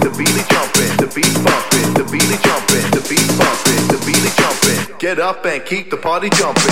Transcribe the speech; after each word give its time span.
the 0.00 0.10
beat 0.16 0.30
is 0.30 0.46
jumping, 0.48 0.96
the 0.96 1.06
beat 1.14 1.26
the 1.94 2.04
beat 2.10 2.30
is 2.30 2.40
jumping, 2.42 2.90
the 2.90 3.00
beat 3.08 3.28
the 3.88 3.98
beat 4.06 4.24
is 4.24 4.34
jumping. 4.36 4.96
Get 4.98 5.18
up 5.18 5.44
and 5.44 5.64
keep 5.64 5.90
the 5.90 5.96
party 5.96 6.30
jumping. 6.30 6.62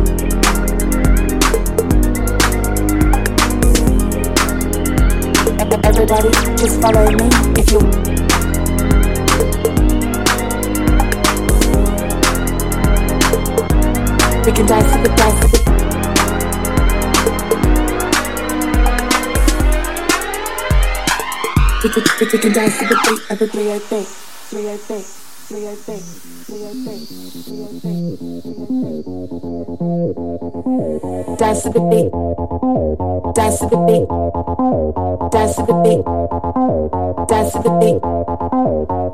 Everybody, 5.84 6.30
just 6.56 6.80
follow 6.80 7.04
me 7.12 7.28
if 7.60 7.68
you 7.70 8.11
We 14.44 14.50
can 14.50 14.66
dance 14.66 14.92
with 14.92 15.04
the 15.04 15.14
dice. 15.16 15.40
With 15.40 15.52
the 15.52 15.72
We 21.82 21.88
can, 21.90 22.02
we 22.32 22.38
can 22.38 22.52
dice. 22.52 22.78
To 22.80 22.86
the 22.86 22.96
beat 23.04 23.30
of 23.30 23.38
the 23.38 23.46
303, 23.46 24.02
303. 24.02 25.21
Dance 25.52 25.84
to 31.64 31.68
the 31.68 31.80
beat 31.92 32.08
Dance 33.34 33.58
to 33.58 33.66
the 33.68 33.76
beat 33.84 34.08
Dance 35.30 35.56
to 35.56 35.66
the 35.66 35.74
beat 35.84 36.00
Dance 37.28 37.52
to 37.52 37.58
the 37.60 37.68
beat 37.80 38.00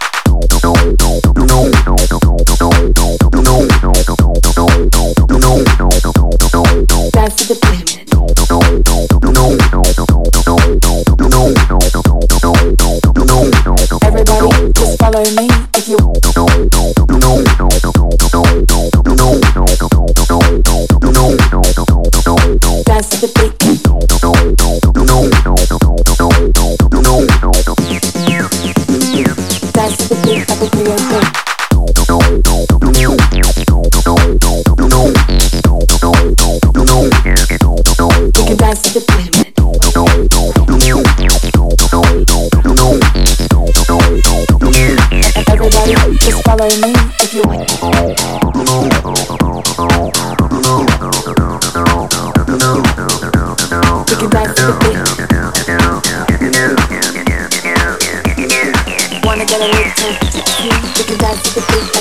Wanna 59.22 59.44
get 59.44 59.60
a 59.60 59.66
little 59.66 59.90
taste 59.92 60.22
of 60.22 60.32
the 60.32 60.40
cute, 60.56 60.80
the 60.96 61.04
desire 61.06 61.36
to 61.36 61.50
the. 61.54 61.93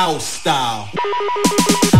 house 0.00 0.24
style. 0.24 1.99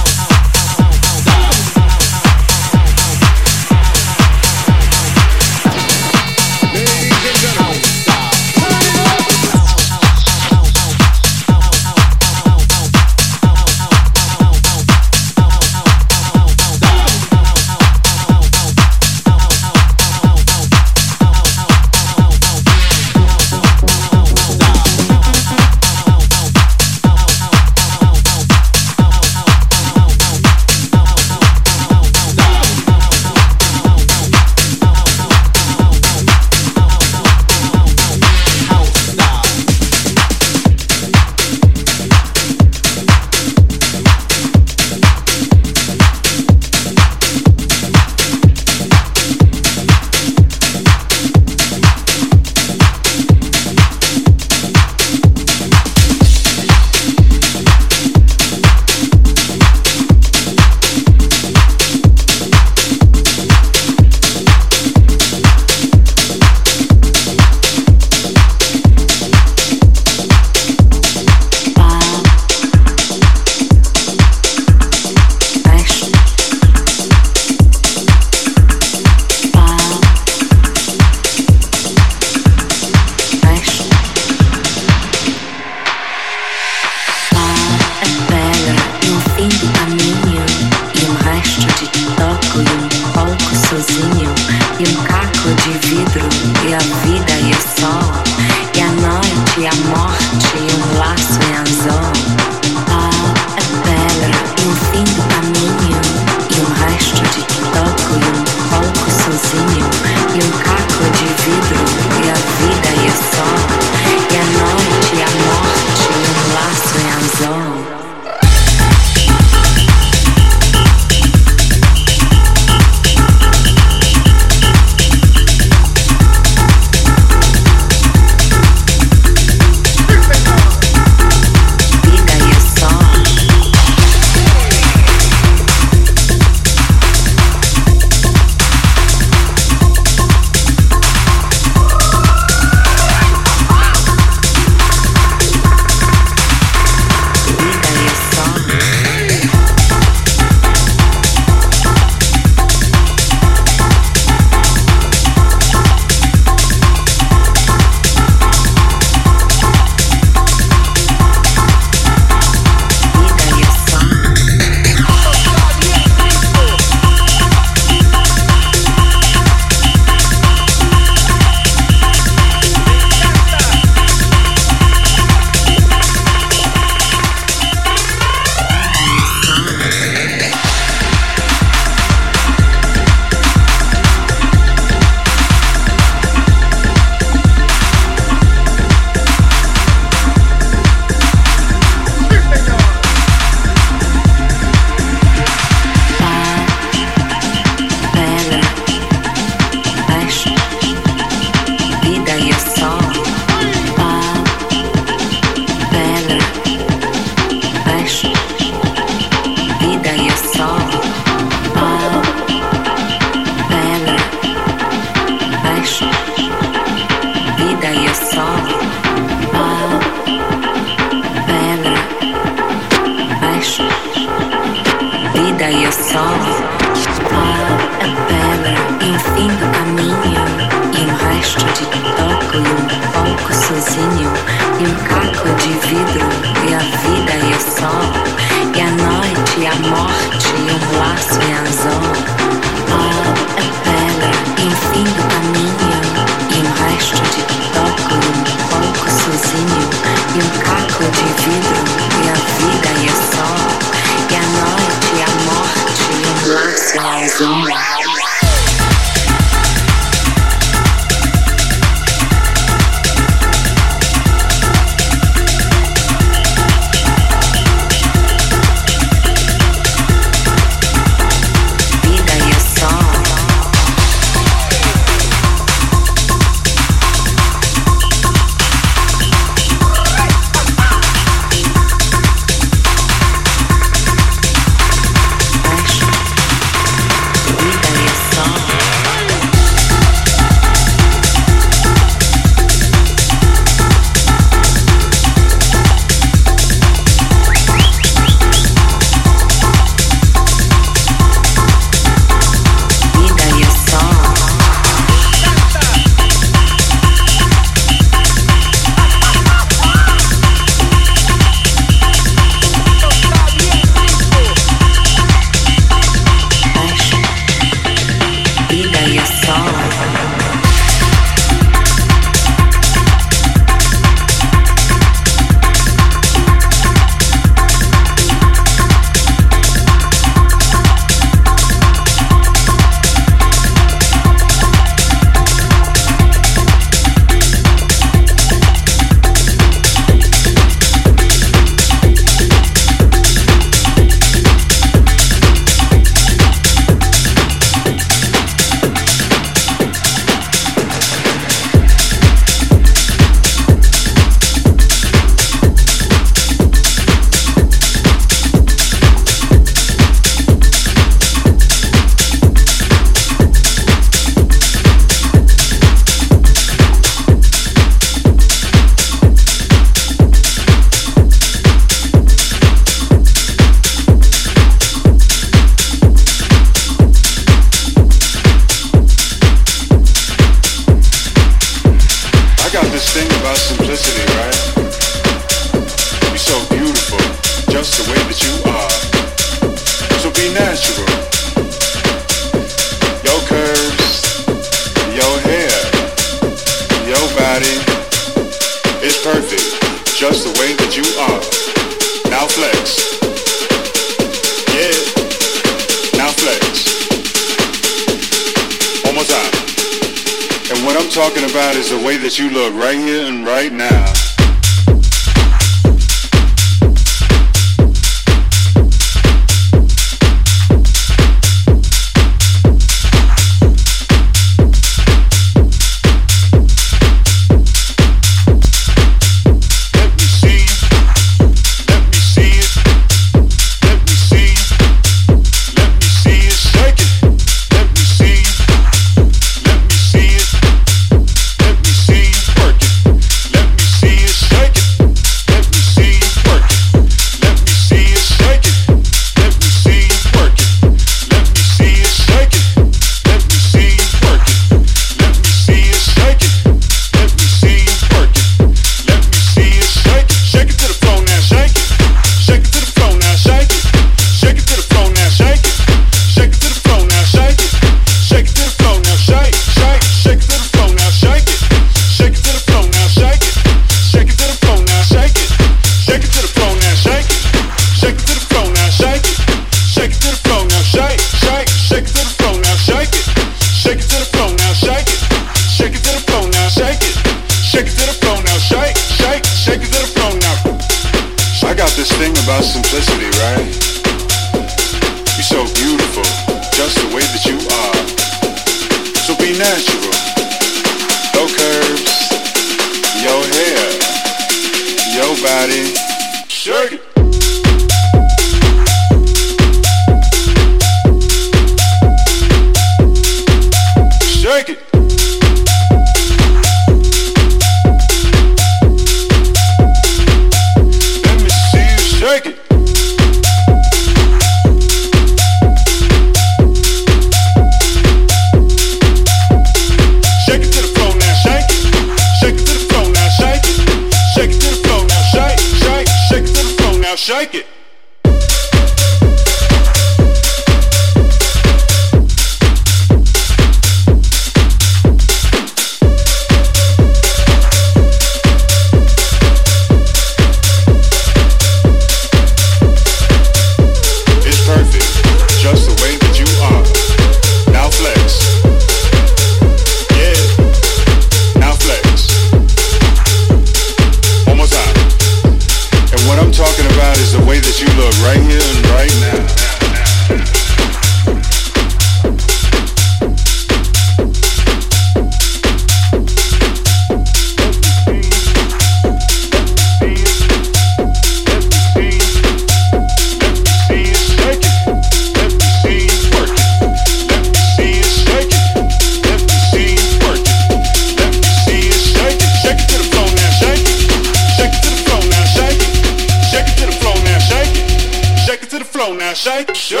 Shake, 599.41 599.73
shake. 599.75 600.00